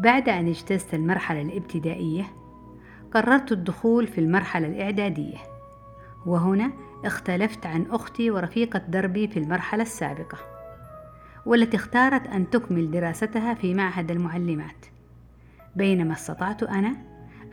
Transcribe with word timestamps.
بعد 0.00 0.28
أن 0.28 0.48
اجتزت 0.48 0.94
المرحلة 0.94 1.42
الابتدائية 1.42 2.24
قررت 3.12 3.52
الدخول 3.52 4.06
في 4.06 4.18
المرحلة 4.18 4.66
الإعدادية. 4.66 5.36
وهنا 6.26 6.72
اختلفت 7.04 7.66
عن 7.66 7.86
أختي 7.90 8.30
ورفيقة 8.30 8.78
دربي 8.78 9.28
في 9.28 9.38
المرحلة 9.38 9.82
السابقة 9.82 10.38
والتي 11.46 11.76
اختارت 11.76 12.26
أن 12.26 12.50
تكمل 12.50 12.90
دراستها 12.90 13.54
في 13.54 13.74
معهد 13.74 14.10
المعلمات. 14.10 14.86
بينما 15.76 16.12
استطعت 16.12 16.62
أنا 16.62 16.96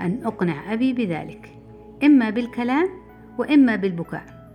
أن 0.02 0.22
أقنع 0.24 0.74
أبي 0.74 0.94
بذلك 0.94 1.58
إما 2.04 2.30
بالكلام 2.30 2.90
وإما 3.38 3.76
بالبكاء. 3.76 4.54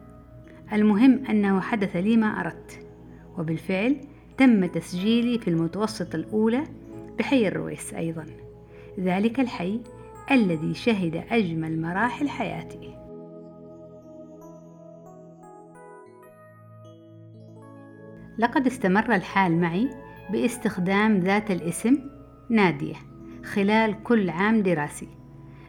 المهم 0.72 1.24
أنه 1.30 1.61
حدث 1.61 1.97
لي 1.97 2.16
ما 2.16 2.41
أردت 2.41 2.86
وبالفعل 3.38 3.97
تم 4.38 4.66
تسجيلي 4.66 5.38
في 5.38 5.48
المتوسطة 5.48 6.16
الأولى 6.16 6.64
بحي 7.23 7.48
الرويس 7.48 7.95
أيضا. 7.95 8.27
ذلك 9.01 9.41
الحي 9.41 9.81
الذي 10.31 10.75
شهد 10.75 11.25
أجمل 11.31 11.83
مراحل 11.83 12.28
حياتي 12.28 12.95
لقد 18.39 18.67
استمر 18.67 19.15
الحال 19.15 19.61
معي 19.61 19.91
باستخدام 20.33 21.19
ذات 21.19 21.50
الاسم 21.50 21.98
نادية 22.50 22.97
خلال 23.45 24.03
كل 24.03 24.31
عام 24.31 24.62
دراسي 24.62 25.09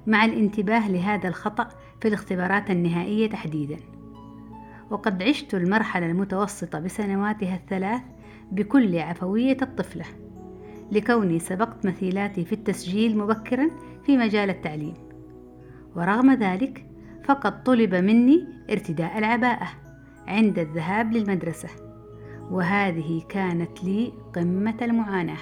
مع 0.08 0.26
الانتباه 0.26 0.92
لهذا 0.92 1.28
الخطأ 1.28 1.70
في 2.02 2.08
الاختبارات 2.08 2.72
النهائية 2.72 3.30
تحديدا. 3.30 3.78
وقد 4.90 5.24
عشت 5.24 5.56
المرحلة 5.56 6.06
المتوسطة 6.06 6.80
بسنواتها 6.80 7.56
الثلاث 7.56 8.02
بكل 8.52 9.00
عفوية 9.00 9.58
الطفلة. 9.62 10.06
لكوني 10.94 11.39
سبقت 11.39 11.86
مثيلاتي 11.86 12.45
في 12.45 12.53
التسجيل 12.53 13.17
مبكرا 13.17 13.69
في 14.05 14.17
مجال 14.17 14.49
التعليم. 14.49 14.94
ورغم 15.95 16.33
ذلك 16.33 16.85
فقد 17.25 17.63
طلب 17.63 17.95
مني 17.95 18.47
ارتداء 18.72 19.17
العباءة 19.17 19.67
عند 20.27 20.59
الذهاب 20.59 21.11
للمدرسة 21.13 21.69
وهذه 22.52 23.22
كانت 23.30 23.83
لي 23.83 24.13
قمة 24.35 24.77
المعاناة. 24.81 25.38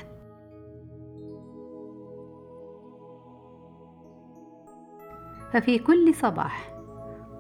ففي 5.54 5.80
كل 5.80 6.14
صباح 6.14 6.74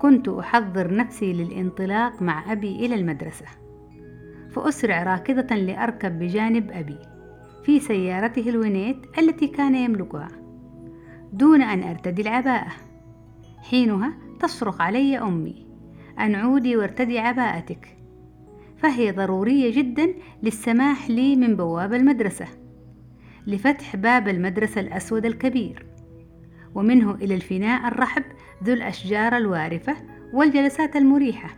كنت 0.01 0.29
أحضر 0.29 0.95
نفسي 0.95 1.33
للانطلاق 1.33 2.21
مع 2.21 2.51
أبي 2.51 2.85
إلى 2.85 2.95
المدرسة 2.95 3.45
فأسرع 4.49 5.03
راكضة 5.03 5.55
لأركب 5.55 6.19
بجانب 6.19 6.71
أبي. 6.71 6.97
في 7.63 7.79
سيارته 7.79 8.49
الونيت 8.49 8.97
التي 9.19 9.47
كان 9.47 9.75
يملكها 9.75 10.27
دون 11.33 11.61
أن 11.61 11.83
أرتدي 11.83 12.21
العباءة. 12.21 12.71
حينها 13.57 14.13
تصرخ 14.39 14.81
علي 14.81 15.17
أمي 15.17 15.65
أن 16.19 16.35
عودي 16.35 16.77
وارتدي 16.77 17.19
عباءتك. 17.19 17.97
فهي 18.77 19.11
ضرورية 19.11 19.75
جدا 19.75 20.13
للسماح 20.43 21.09
لي 21.09 21.35
من 21.35 21.55
بواب 21.55 21.93
المدرسة 21.93 22.47
لفتح 23.47 23.95
باب 23.95 24.27
المدرسة 24.27 24.81
الأسود 24.81 25.25
الكبير 25.25 25.85
ومنه 26.75 27.11
إلى 27.11 27.35
الفناء 27.35 27.87
الرحب 27.87 28.23
ذو 28.63 28.73
الأشجار 28.73 29.37
الوارفة 29.37 29.95
والجلسات 30.33 30.95
المريحة. 30.95 31.49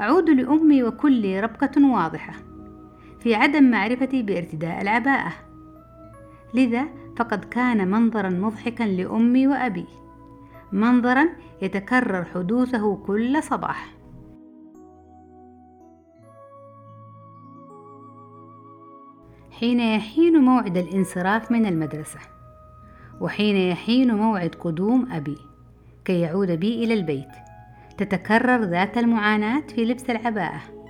أعود 0.00 0.30
لأمي 0.30 0.82
وكلي 0.82 1.40
ربقة 1.40 1.92
واضحة. 1.92 2.53
في 3.24 3.34
عدم 3.34 3.70
معرفتي 3.70 4.22
بارتداء 4.22 4.82
العباءة. 4.82 5.32
لذا 6.54 6.84
فقد 7.16 7.44
كان 7.44 7.90
منظرا 7.90 8.28
مضحكا 8.28 8.84
لأمي 8.84 9.46
وأبي. 9.46 9.86
منظرا 10.72 11.28
يتكرر 11.62 12.24
حدوثه 12.24 12.96
كل 12.96 13.42
صباح. 13.42 13.94
حين 19.50 19.80
يحين 19.80 20.38
موعد 20.38 20.76
الانصراف 20.76 21.52
من 21.52 21.66
المدرسة. 21.66 22.20
وحين 23.20 23.56
يحين 23.56 24.14
موعد 24.14 24.54
قدوم 24.54 25.12
أبي. 25.12 25.38
كي 26.04 26.20
يعود 26.20 26.50
بي 26.50 26.84
إلى 26.84 26.94
البيت. 26.94 27.32
تتكرر 27.98 28.64
ذات 28.64 28.98
المعاناة 28.98 29.60
في 29.60 29.84
لبس 29.84 30.10
العباءة. 30.10 30.83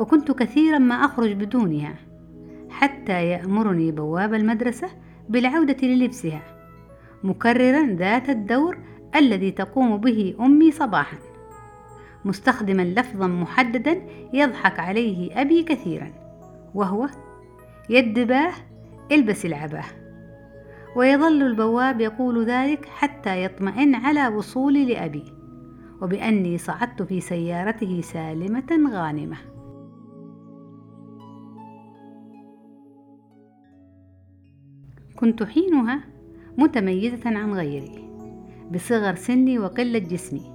وكنت 0.00 0.32
كثيرا 0.32 0.78
ما 0.78 0.94
أخرج 0.94 1.32
بدونها 1.32 1.94
حتى 2.70 3.26
يأمرني 3.26 3.92
بواب 3.92 4.34
المدرسة 4.34 4.88
بالعودة 5.28 5.76
للبسها 5.86 6.42
مكررا 7.24 7.86
ذات 7.86 8.28
الدور 8.28 8.78
الذي 9.16 9.50
تقوم 9.50 9.96
به 9.96 10.34
أمي 10.40 10.70
صباحا 10.70 11.16
مستخدما 12.24 12.82
لفظا 12.82 13.26
محددا 13.26 14.02
يضحك 14.32 14.80
عليه 14.80 15.40
أبي 15.40 15.62
كثيرا 15.62 16.10
وهو 16.74 17.08
يد 17.90 18.18
باه 18.18 18.52
البس 19.12 19.46
العباه. 19.46 19.84
ويظل 20.96 21.42
البواب 21.42 22.00
يقول 22.00 22.44
ذلك 22.44 22.84
حتى 22.84 23.44
يطمئن 23.44 23.94
على 23.94 24.28
وصولي 24.28 24.84
لأبي 24.84 25.24
وبأني 26.02 26.58
صعدت 26.58 27.02
في 27.02 27.20
سيارته 27.20 28.00
سالمة 28.00 28.90
غانمة. 28.92 29.36
كنت 35.20 35.42
حينها 35.42 36.00
متميزة 36.58 37.20
عن 37.26 37.54
غيري 37.54 38.10
بصغر 38.74 39.14
سني 39.14 39.58
وقلة 39.58 39.98
جسمي. 39.98 40.52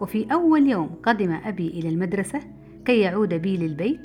وفي 0.00 0.32
أول 0.32 0.68
يوم 0.68 0.90
قدم 1.02 1.32
أبي 1.44 1.68
إلى 1.68 1.88
المدرسة 1.88 2.40
كي 2.84 3.00
يعود 3.00 3.34
بي 3.34 3.56
للبيت 3.56 4.00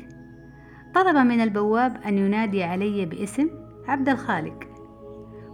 طلب 0.95 1.15
من 1.15 1.41
البواب 1.41 2.01
أن 2.05 2.17
ينادي 2.17 2.63
علي 2.63 3.05
باسم 3.05 3.49
عبد 3.87 4.09
الخالق. 4.09 4.59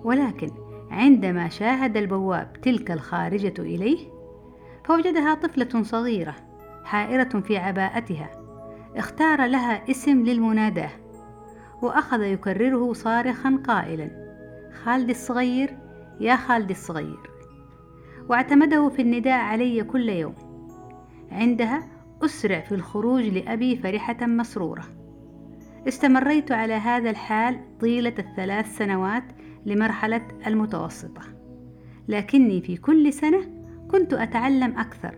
ولكن 0.04 0.50
عندما 0.92 1.50
شاهد 1.50 1.98
البواب 1.98 2.54
تلك 2.62 2.92
الخارجة 2.92 3.54
إليه 3.60 3.98
فوجدها 4.84 5.34
طفلة 5.34 5.84
صغيرة 5.84 6.36
حائرة 6.84 7.40
في 7.40 7.58
عباءتها 7.58 8.30
اختار 8.96 9.46
لها 9.46 9.92
اسم 9.92 10.24
للمناداة 10.24 10.92
وأخذ 11.82 12.22
يكرره 12.22 12.94
صارخا 12.94 13.60
قائلا 13.68 14.23
خالد 14.74 15.10
الصغير 15.10 15.78
يا 16.20 16.36
خالد 16.36 16.70
الصغير. 16.70 17.20
واعتمده 18.30 18.90
في 18.90 19.02
النداء 19.02 19.40
علي 19.40 19.84
كل 19.84 20.10
يوم. 20.10 20.36
عندها 21.32 21.84
أسرع 22.26 22.60
في 22.60 22.76
الخروج 22.76 23.24
لأبي 23.24 23.76
فرحة 23.78 24.26
مسرورة. 24.26 24.84
استمريت 25.88 26.52
على 26.52 26.74
هذا 26.74 27.10
الحال 27.10 27.78
طيلة 27.80 28.14
الثلاث 28.20 28.78
سنوات 28.78 29.24
لمرحلة 29.66 30.28
المتوسطة. 30.48 31.22
لكني 32.08 32.62
في 32.62 32.78
كل 32.78 33.14
سنة 33.14 33.42
كنت 33.92 34.14
أتعلم 34.14 34.78
أكثر 34.78 35.18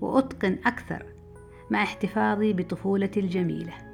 وأتقن 0.00 0.58
أكثر 0.66 1.06
مع 1.70 1.82
احتفاظي 1.82 2.52
بطفولتي 2.52 3.20
الجميلة. 3.20 3.91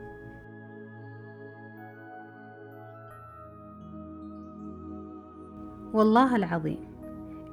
والله 5.93 6.37
العظيم 6.37 6.79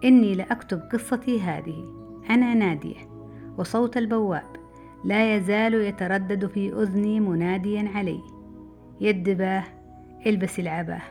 إني 0.04 0.36
لأكتب 0.36 0.80
قصتي 0.94 1.42
هذه. 1.42 1.84
أنا 2.30 2.54
نادية 2.54 3.10
وصوت 3.58 3.98
البواب 3.98 4.56
لا 5.06 5.36
يزال 5.36 5.74
يتردد 5.74 6.46
في 6.46 6.74
أذني 6.74 7.20
مناديا 7.20 7.92
علي. 7.96 8.22
باه 9.34 9.64
البس 10.26 10.60
العباه. 10.60 11.02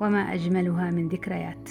وما 0.00 0.34
أجملها 0.34 0.90
من 0.90 1.08
ذكريات. 1.08 1.70